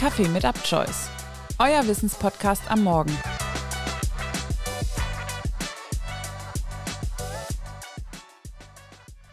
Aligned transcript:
Kaffee 0.00 0.28
mit 0.28 0.44
UpChoice, 0.44 1.10
euer 1.58 1.86
Wissenspodcast 1.86 2.70
am 2.70 2.84
Morgen. 2.84 3.14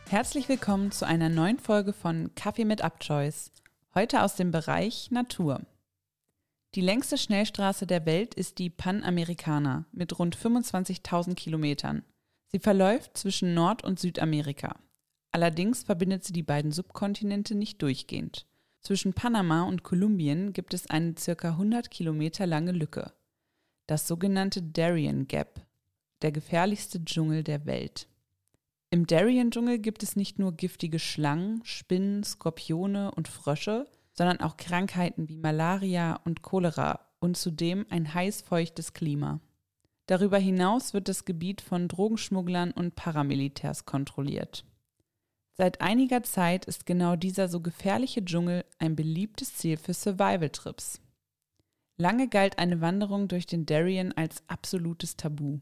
Herzlich 0.09 0.49
willkommen 0.49 0.91
zu 0.91 1.07
einer 1.07 1.29
neuen 1.29 1.57
Folge 1.57 1.93
von 1.93 2.35
Kaffee 2.35 2.65
mit 2.65 2.83
UpChoice, 2.83 3.53
heute 3.95 4.21
aus 4.21 4.35
dem 4.35 4.51
Bereich 4.51 5.09
Natur. 5.09 5.61
Die 6.75 6.81
längste 6.81 7.17
Schnellstraße 7.17 7.87
der 7.87 8.05
Welt 8.05 8.33
ist 8.33 8.57
die 8.57 8.69
Panamericana 8.69 9.85
mit 9.93 10.19
rund 10.19 10.35
25.000 10.35 11.35
Kilometern. 11.35 12.03
Sie 12.47 12.59
verläuft 12.59 13.15
zwischen 13.17 13.53
Nord- 13.53 13.85
und 13.85 14.01
Südamerika. 14.01 14.75
Allerdings 15.31 15.83
verbindet 15.83 16.25
sie 16.25 16.33
die 16.33 16.43
beiden 16.43 16.73
Subkontinente 16.73 17.55
nicht 17.55 17.81
durchgehend. 17.81 18.45
Zwischen 18.81 19.13
Panama 19.13 19.63
und 19.63 19.83
Kolumbien 19.83 20.53
gibt 20.53 20.73
es 20.73 20.89
eine 20.89 21.15
circa 21.17 21.49
100 21.49 21.91
Kilometer 21.91 22.45
lange 22.45 22.71
Lücke. 22.71 23.13
Das 23.85 24.07
sogenannte 24.07 24.61
Darien 24.61 25.27
Gap, 25.27 25.65
der 26.21 26.31
gefährlichste 26.31 27.03
Dschungel 27.03 27.43
der 27.43 27.65
Welt. 27.65 28.07
Im 28.89 29.05
Darien-Dschungel 29.05 29.79
gibt 29.79 30.01
es 30.03 30.15
nicht 30.15 30.39
nur 30.39 30.53
giftige 30.53 30.99
Schlangen, 30.99 31.61
Spinnen, 31.65 32.23
Skorpione 32.23 33.11
und 33.11 33.27
Frösche, 33.27 33.85
sondern 34.13 34.39
auch 34.39 34.57
Krankheiten 34.57 35.27
wie 35.27 35.37
Malaria 35.37 36.21
und 36.23 36.41
Cholera 36.41 37.01
und 37.19 37.35
zudem 37.35 37.85
ein 37.89 38.13
heiß-feuchtes 38.13 38.93
Klima. 38.93 39.41
Darüber 40.05 40.37
hinaus 40.37 40.93
wird 40.93 41.09
das 41.09 41.25
Gebiet 41.25 41.59
von 41.61 41.89
Drogenschmugglern 41.89 42.71
und 42.71 42.95
Paramilitärs 42.95 43.85
kontrolliert. 43.85 44.63
Seit 45.59 45.81
einiger 45.81 46.21
Zeit 46.21 46.65
ist 46.65 46.85
genau 46.85 47.15
dieser 47.15 47.49
so 47.49 47.61
gefährliche 47.61 48.23
Dschungel 48.23 48.63
ein 48.77 48.95
beliebtes 48.95 49.55
Ziel 49.55 49.77
für 49.77 49.93
Survival-Trips. 49.93 51.01
Lange 51.97 52.27
galt 52.27 52.59
eine 52.59 52.79
Wanderung 52.79 53.27
durch 53.27 53.47
den 53.47 53.65
Darien 53.65 54.15
als 54.15 54.43
absolutes 54.47 55.17
Tabu. 55.17 55.59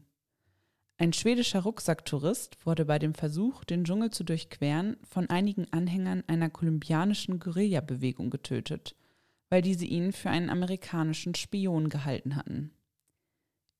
Ein 0.98 1.14
schwedischer 1.14 1.60
Rucksacktourist 1.60 2.58
wurde 2.66 2.84
bei 2.84 2.98
dem 2.98 3.14
Versuch, 3.14 3.64
den 3.64 3.84
Dschungel 3.84 4.10
zu 4.10 4.22
durchqueren, 4.22 4.98
von 5.08 5.30
einigen 5.30 5.66
Anhängern 5.72 6.24
einer 6.26 6.50
kolumbianischen 6.50 7.38
Guerillabewegung 7.38 8.28
getötet, 8.28 8.96
weil 9.48 9.62
diese 9.62 9.86
ihn 9.86 10.12
für 10.12 10.28
einen 10.28 10.50
amerikanischen 10.50 11.34
Spion 11.34 11.88
gehalten 11.88 12.36
hatten. 12.36 12.70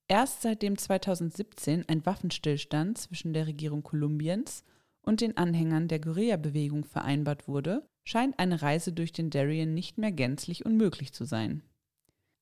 Erst 0.07 0.41
seitdem 0.41 0.79
2017 0.79 1.87
ein 1.87 2.05
Waffenstillstand 2.07 2.97
zwischen 2.97 3.33
der 3.33 3.45
Regierung 3.45 3.83
Kolumbiens 3.83 4.63
und 4.63 4.76
den 5.15 5.37
Anhängern 5.37 5.87
der 5.87 5.99
Guerilla-Bewegung 5.99 6.83
vereinbart 6.83 7.47
wurde, 7.47 7.87
scheint 8.03 8.37
eine 8.37 8.61
Reise 8.61 8.91
durch 8.91 9.13
den 9.13 9.29
Darien 9.29 9.73
nicht 9.73 9.97
mehr 9.97 10.11
gänzlich 10.11 10.65
unmöglich 10.65 11.13
zu 11.13 11.23
sein. 11.23 11.63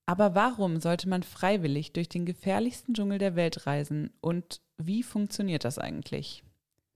Aber 0.08 0.34
warum 0.34 0.80
sollte 0.80 1.08
man 1.08 1.22
freiwillig 1.22 1.94
durch 1.94 2.10
den 2.10 2.26
gefährlichsten 2.26 2.94
Dschungel 2.94 3.20
der 3.20 3.36
Welt 3.36 3.68
reisen 3.68 4.12
und 4.22 4.62
wie 4.78 5.04
funktioniert 5.04 5.64
das 5.64 5.78
eigentlich? 5.78 6.44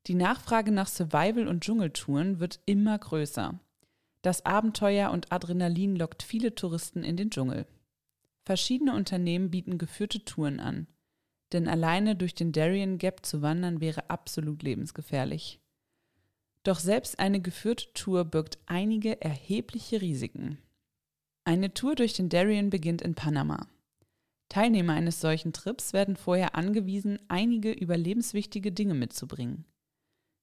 Die 0.08 0.16
Nachfrage 0.16 0.72
nach 0.72 0.88
Survival- 0.88 1.48
und 1.48 1.64
Dschungeltouren 1.64 2.40
wird 2.40 2.60
immer 2.66 2.98
größer. 2.98 3.60
Das 4.22 4.46
Abenteuer 4.46 5.12
und 5.12 5.32
Adrenalin 5.32 5.96
lockt 5.96 6.24
viele 6.24 6.56
Touristen 6.56 7.04
in 7.04 7.16
den 7.16 7.30
Dschungel. 7.30 7.68
Verschiedene 8.46 8.96
Unternehmen 8.96 9.52
bieten 9.52 9.78
geführte 9.78 10.26
Touren 10.26 10.60
an 10.60 10.88
denn 11.52 11.68
alleine 11.68 12.16
durch 12.16 12.36
den 12.36 12.52
Darien 12.52 12.98
Gap 12.98 13.26
zu 13.26 13.42
wandern 13.42 13.82
wäre 13.82 14.10
absolut 14.10 14.64
lebensgefährlich. 14.64 15.60
Doch 16.64 16.80
selbst 16.80 17.20
eine 17.20 17.42
geführte 17.42 17.92
Tour 17.94 18.26
birgt 18.26 18.60
einige 18.66 19.22
erhebliche 19.22 20.02
Risiken. 20.02 20.60
Eine 21.46 21.74
Tour 21.74 21.96
durch 21.96 22.14
den 22.14 22.30
Darien 22.30 22.70
beginnt 22.70 23.02
in 23.02 23.16
Panama. 23.16 23.68
Teilnehmer 24.50 24.94
eines 24.94 25.22
solchen 25.22 25.54
Trips 25.54 25.94
werden 25.94 26.16
vorher 26.16 26.56
angewiesen, 26.56 27.20
einige 27.28 27.72
überlebenswichtige 27.72 28.72
Dinge 28.72 28.96
mitzubringen. 28.96 29.66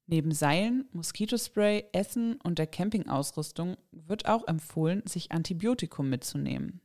Neben 0.06 0.30
Seilen, 0.30 0.88
Moskitospray, 0.92 1.86
Essen 1.92 2.40
und 2.40 2.60
der 2.60 2.68
Campingausrüstung 2.68 3.76
wird 3.90 4.26
auch 4.26 4.46
empfohlen, 4.46 5.02
sich 5.06 5.32
Antibiotikum 5.32 6.08
mitzunehmen. 6.08 6.80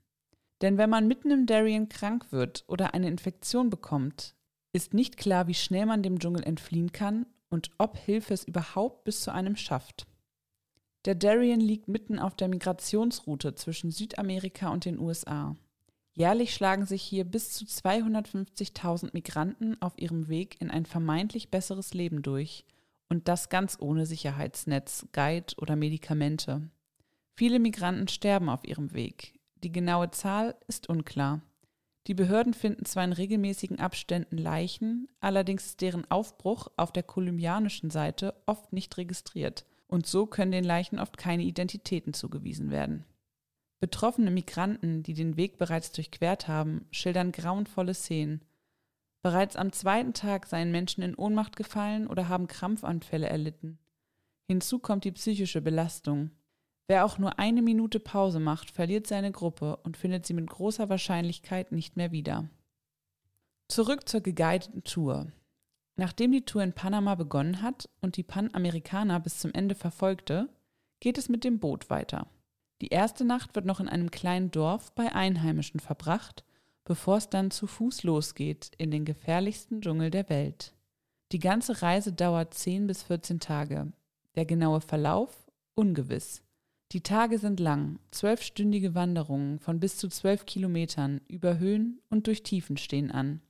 Denn 0.61 0.77
wenn 0.77 0.89
man 0.89 1.07
mitten 1.07 1.31
im 1.31 1.45
Darien 1.45 1.89
krank 1.89 2.31
wird 2.31 2.63
oder 2.67 2.93
eine 2.93 3.07
Infektion 3.07 3.69
bekommt, 3.69 4.35
ist 4.73 4.93
nicht 4.93 5.17
klar, 5.17 5.47
wie 5.47 5.53
schnell 5.53 5.85
man 5.85 6.03
dem 6.03 6.19
Dschungel 6.19 6.43
entfliehen 6.43 6.91
kann 6.91 7.25
und 7.49 7.71
ob 7.77 7.97
Hilfe 7.97 8.33
es 8.33 8.43
überhaupt 8.43 9.03
bis 9.03 9.21
zu 9.21 9.33
einem 9.33 9.55
schafft. 9.55 10.07
Der 11.05 11.15
Darien 11.15 11.59
liegt 11.59 11.87
mitten 11.87 12.19
auf 12.19 12.35
der 12.35 12.47
Migrationsroute 12.47 13.55
zwischen 13.55 13.89
Südamerika 13.89 14.69
und 14.69 14.85
den 14.85 14.99
USA. 14.99 15.55
Jährlich 16.13 16.53
schlagen 16.53 16.85
sich 16.85 17.01
hier 17.01 17.25
bis 17.25 17.51
zu 17.51 17.65
250.000 17.65 19.09
Migranten 19.13 19.81
auf 19.81 19.97
ihrem 19.97 20.27
Weg 20.27 20.61
in 20.61 20.69
ein 20.69 20.85
vermeintlich 20.85 21.49
besseres 21.49 21.93
Leben 21.93 22.21
durch 22.21 22.65
und 23.09 23.27
das 23.27 23.49
ganz 23.49 23.77
ohne 23.79 24.05
Sicherheitsnetz, 24.05 25.07
Guide 25.11 25.55
oder 25.57 25.75
Medikamente. 25.75 26.69
Viele 27.35 27.59
Migranten 27.59 28.07
sterben 28.07 28.49
auf 28.49 28.63
ihrem 28.65 28.93
Weg, 28.93 29.33
die 29.63 29.71
genaue 29.71 30.11
Zahl 30.11 30.55
ist 30.67 30.89
unklar. 30.89 31.41
Die 32.07 32.13
Behörden 32.15 32.53
finden 32.53 32.85
zwar 32.85 33.03
in 33.03 33.13
regelmäßigen 33.13 33.79
Abständen 33.79 34.37
Leichen, 34.37 35.07
allerdings 35.19 35.67
ist 35.67 35.81
deren 35.81 36.09
Aufbruch 36.09 36.67
auf 36.75 36.91
der 36.91 37.03
kolumbianischen 37.03 37.91
Seite 37.91 38.33
oft 38.47 38.73
nicht 38.73 38.97
registriert 38.97 39.65
und 39.87 40.07
so 40.07 40.25
können 40.25 40.51
den 40.51 40.63
Leichen 40.63 40.99
oft 40.99 41.17
keine 41.17 41.43
Identitäten 41.43 42.13
zugewiesen 42.13 42.71
werden. 42.71 43.05
Betroffene 43.81 44.31
Migranten, 44.31 45.03
die 45.03 45.13
den 45.13 45.37
Weg 45.37 45.57
bereits 45.57 45.91
durchquert 45.91 46.47
haben, 46.47 46.85
schildern 46.91 47.31
grauenvolle 47.31 47.93
Szenen. 47.93 48.41
Bereits 49.21 49.55
am 49.55 49.71
zweiten 49.71 50.13
Tag 50.13 50.47
seien 50.47 50.71
Menschen 50.71 51.03
in 51.03 51.15
Ohnmacht 51.15 51.55
gefallen 51.55 52.07
oder 52.07 52.29
haben 52.29 52.47
Krampfanfälle 52.47 53.27
erlitten. 53.27 53.79
Hinzu 54.47 54.79
kommt 54.79 55.03
die 55.03 55.11
psychische 55.11 55.61
Belastung. 55.61 56.31
Wer 56.91 57.05
auch 57.05 57.17
nur 57.17 57.39
eine 57.39 57.61
Minute 57.61 58.01
Pause 58.01 58.41
macht, 58.41 58.69
verliert 58.69 59.07
seine 59.07 59.31
Gruppe 59.31 59.77
und 59.77 59.95
findet 59.95 60.25
sie 60.25 60.33
mit 60.33 60.49
großer 60.49 60.89
Wahrscheinlichkeit 60.89 61.71
nicht 61.71 61.95
mehr 61.95 62.11
wieder. 62.11 62.49
Zurück 63.69 64.09
zur 64.09 64.19
geguideten 64.19 64.83
Tour. 64.83 65.31
Nachdem 65.95 66.33
die 66.33 66.43
Tour 66.43 66.63
in 66.63 66.73
Panama 66.73 67.15
begonnen 67.15 67.61
hat 67.61 67.87
und 68.01 68.17
die 68.17 68.23
Panamerikaner 68.23 69.21
bis 69.21 69.39
zum 69.39 69.53
Ende 69.53 69.73
verfolgte, 69.73 70.49
geht 70.99 71.17
es 71.17 71.29
mit 71.29 71.45
dem 71.45 71.59
Boot 71.59 71.89
weiter. 71.89 72.27
Die 72.81 72.89
erste 72.89 73.23
Nacht 73.23 73.55
wird 73.55 73.65
noch 73.65 73.79
in 73.79 73.87
einem 73.87 74.11
kleinen 74.11 74.51
Dorf 74.51 74.91
bei 74.91 75.15
Einheimischen 75.15 75.79
verbracht, 75.79 76.43
bevor 76.83 77.15
es 77.15 77.29
dann 77.29 77.51
zu 77.51 77.67
Fuß 77.67 78.03
losgeht 78.03 78.71
in 78.77 78.91
den 78.91 79.05
gefährlichsten 79.05 79.81
Dschungel 79.81 80.11
der 80.11 80.27
Welt. 80.27 80.73
Die 81.31 81.39
ganze 81.39 81.81
Reise 81.81 82.11
dauert 82.11 82.53
10 82.53 82.87
bis 82.87 83.03
14 83.03 83.39
Tage. 83.39 83.93
Der 84.35 84.43
genaue 84.43 84.81
Verlauf 84.81 85.49
ungewiss. 85.73 86.43
Die 86.91 87.01
Tage 87.01 87.37
sind 87.37 87.61
lang, 87.61 87.99
zwölfstündige 88.11 88.95
Wanderungen 88.95 89.59
von 89.59 89.79
bis 89.79 89.95
zu 89.95 90.09
zwölf 90.09 90.45
Kilometern 90.45 91.21
über 91.29 91.57
Höhen 91.57 92.01
und 92.09 92.27
durch 92.27 92.43
Tiefen 92.43 92.75
stehen 92.75 93.11
an. 93.11 93.41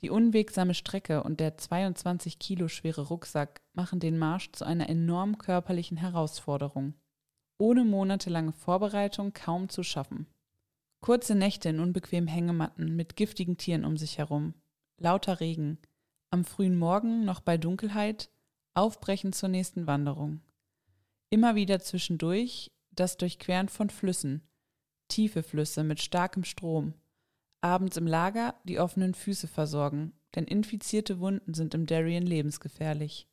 Die 0.00 0.08
unwegsame 0.08 0.72
Strecke 0.72 1.22
und 1.22 1.38
der 1.38 1.58
22 1.58 2.38
Kilo 2.38 2.68
schwere 2.68 3.08
Rucksack 3.08 3.60
machen 3.74 4.00
den 4.00 4.16
Marsch 4.18 4.52
zu 4.52 4.64
einer 4.64 4.88
enorm 4.88 5.36
körperlichen 5.36 5.98
Herausforderung. 5.98 6.94
Ohne 7.58 7.84
monatelange 7.84 8.52
Vorbereitung 8.52 9.34
kaum 9.34 9.68
zu 9.68 9.82
schaffen. 9.82 10.26
Kurze 11.00 11.34
Nächte 11.34 11.68
in 11.68 11.80
unbequemen 11.80 12.28
Hängematten 12.28 12.96
mit 12.96 13.16
giftigen 13.16 13.58
Tieren 13.58 13.84
um 13.84 13.98
sich 13.98 14.16
herum, 14.16 14.54
lauter 14.96 15.40
Regen, 15.40 15.78
am 16.30 16.44
frühen 16.44 16.78
Morgen 16.78 17.26
noch 17.26 17.40
bei 17.40 17.58
Dunkelheit, 17.58 18.30
aufbrechen 18.72 19.34
zur 19.34 19.50
nächsten 19.50 19.86
Wanderung. 19.86 20.40
Immer 21.30 21.54
wieder 21.56 21.80
zwischendurch 21.80 22.70
das 22.92 23.16
Durchqueren 23.16 23.68
von 23.68 23.90
Flüssen, 23.90 24.42
tiefe 25.08 25.42
Flüsse 25.42 25.82
mit 25.82 26.00
starkem 26.00 26.44
Strom, 26.44 26.94
abends 27.60 27.96
im 27.96 28.06
Lager 28.06 28.54
die 28.64 28.78
offenen 28.78 29.14
Füße 29.14 29.48
versorgen, 29.48 30.12
denn 30.34 30.44
infizierte 30.44 31.18
Wunden 31.18 31.54
sind 31.54 31.74
im 31.74 31.86
Darien 31.86 32.24
lebensgefährlich. 32.26 33.26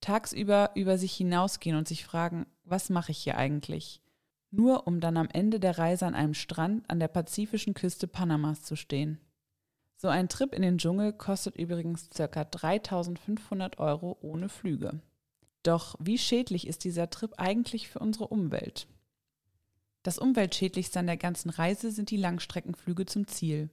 Tagsüber 0.00 0.70
über 0.74 0.98
sich 0.98 1.14
hinausgehen 1.14 1.76
und 1.76 1.86
sich 1.88 2.04
fragen, 2.04 2.46
was 2.64 2.90
mache 2.90 3.12
ich 3.12 3.18
hier 3.18 3.36
eigentlich? 3.36 4.00
Nur 4.50 4.86
um 4.86 5.00
dann 5.00 5.16
am 5.16 5.28
Ende 5.30 5.60
der 5.60 5.78
Reise 5.78 6.06
an 6.06 6.14
einem 6.14 6.34
Strand 6.34 6.88
an 6.88 7.00
der 7.00 7.08
pazifischen 7.08 7.74
Küste 7.74 8.06
Panamas 8.06 8.62
zu 8.62 8.76
stehen. 8.76 9.20
So 9.96 10.08
ein 10.08 10.28
Trip 10.28 10.52
in 10.54 10.62
den 10.62 10.78
Dschungel 10.78 11.12
kostet 11.12 11.56
übrigens 11.56 12.08
ca. 12.10 12.44
3500 12.44 13.78
Euro 13.78 14.16
ohne 14.20 14.48
Flüge. 14.48 15.00
Doch 15.66 15.96
wie 15.98 16.16
schädlich 16.16 16.68
ist 16.68 16.84
dieser 16.84 17.10
Trip 17.10 17.32
eigentlich 17.38 17.88
für 17.88 17.98
unsere 17.98 18.28
Umwelt? 18.28 18.86
Das 20.04 20.16
umweltschädlichste 20.16 21.00
an 21.00 21.08
der 21.08 21.16
ganzen 21.16 21.50
Reise 21.50 21.90
sind 21.90 22.10
die 22.10 22.16
Langstreckenflüge 22.16 23.04
zum 23.04 23.26
Ziel. 23.26 23.70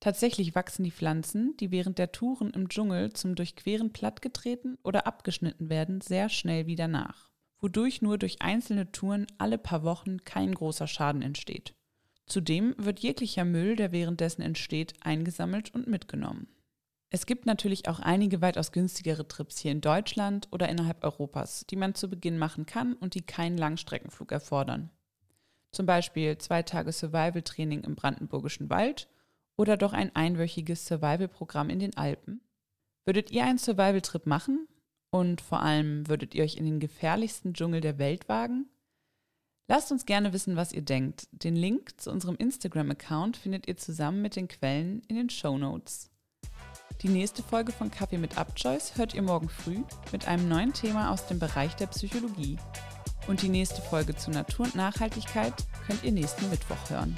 Tatsächlich 0.00 0.54
wachsen 0.54 0.84
die 0.84 0.90
Pflanzen, 0.90 1.56
die 1.56 1.70
während 1.70 1.96
der 1.96 2.12
Touren 2.12 2.50
im 2.50 2.68
Dschungel 2.68 3.14
zum 3.14 3.36
Durchqueren 3.36 3.90
plattgetreten 3.90 4.76
oder 4.82 5.06
abgeschnitten 5.06 5.70
werden, 5.70 6.02
sehr 6.02 6.28
schnell 6.28 6.66
wieder 6.66 6.88
nach, 6.88 7.30
wodurch 7.58 8.02
nur 8.02 8.18
durch 8.18 8.42
einzelne 8.42 8.92
Touren 8.92 9.26
alle 9.38 9.56
paar 9.56 9.82
Wochen 9.82 10.24
kein 10.24 10.54
großer 10.54 10.86
Schaden 10.86 11.22
entsteht. 11.22 11.74
Zudem 12.26 12.74
wird 12.76 13.00
jeglicher 13.00 13.46
Müll, 13.46 13.76
der 13.76 13.92
währenddessen 13.92 14.42
entsteht, 14.42 14.92
eingesammelt 15.00 15.72
und 15.72 15.86
mitgenommen. 15.86 16.48
Es 17.10 17.26
gibt 17.26 17.46
natürlich 17.46 17.88
auch 17.88 18.00
einige 18.00 18.40
weitaus 18.40 18.72
günstigere 18.72 19.28
Trips 19.28 19.58
hier 19.58 19.72
in 19.72 19.80
Deutschland 19.80 20.48
oder 20.50 20.68
innerhalb 20.68 21.04
Europas, 21.04 21.64
die 21.66 21.76
man 21.76 21.94
zu 21.94 22.08
Beginn 22.08 22.38
machen 22.38 22.66
kann 22.66 22.94
und 22.94 23.14
die 23.14 23.22
keinen 23.22 23.56
Langstreckenflug 23.56 24.32
erfordern. 24.32 24.90
Zum 25.70 25.86
Beispiel 25.86 26.38
zwei 26.38 26.62
Tage 26.62 26.92
Survival-Training 26.92 27.84
im 27.84 27.94
Brandenburgischen 27.96 28.70
Wald 28.70 29.08
oder 29.56 29.76
doch 29.76 29.92
ein 29.92 30.14
einwöchiges 30.14 30.86
Survival-Programm 30.86 31.70
in 31.70 31.78
den 31.78 31.96
Alpen. 31.96 32.40
Würdet 33.04 33.30
ihr 33.30 33.44
einen 33.44 33.58
Survival-Trip 33.58 34.26
machen? 34.26 34.66
Und 35.10 35.40
vor 35.40 35.60
allem, 35.60 36.08
würdet 36.08 36.34
ihr 36.34 36.42
euch 36.42 36.56
in 36.56 36.64
den 36.64 36.80
gefährlichsten 36.80 37.54
Dschungel 37.54 37.80
der 37.80 37.98
Welt 37.98 38.28
wagen? 38.28 38.68
Lasst 39.68 39.92
uns 39.92 40.06
gerne 40.06 40.32
wissen, 40.32 40.56
was 40.56 40.72
ihr 40.72 40.82
denkt. 40.82 41.28
Den 41.30 41.56
Link 41.56 42.00
zu 42.00 42.10
unserem 42.10 42.36
Instagram-Account 42.36 43.36
findet 43.36 43.68
ihr 43.68 43.76
zusammen 43.76 44.22
mit 44.22 44.36
den 44.36 44.48
Quellen 44.48 45.02
in 45.08 45.16
den 45.16 45.30
Show 45.30 45.56
Notes. 45.56 46.10
Die 47.04 47.10
nächste 47.10 47.42
Folge 47.42 47.70
von 47.70 47.90
Kaffee 47.90 48.16
mit 48.16 48.38
Upchoice 48.38 48.96
hört 48.96 49.12
ihr 49.12 49.20
morgen 49.20 49.50
früh 49.50 49.76
mit 50.10 50.26
einem 50.26 50.48
neuen 50.48 50.72
Thema 50.72 51.10
aus 51.10 51.26
dem 51.26 51.38
Bereich 51.38 51.76
der 51.76 51.88
Psychologie. 51.88 52.56
Und 53.28 53.42
die 53.42 53.50
nächste 53.50 53.82
Folge 53.82 54.16
zu 54.16 54.30
Natur 54.30 54.64
und 54.64 54.74
Nachhaltigkeit 54.74 55.52
könnt 55.86 56.02
ihr 56.02 56.12
nächsten 56.12 56.48
Mittwoch 56.48 56.88
hören. 56.88 57.14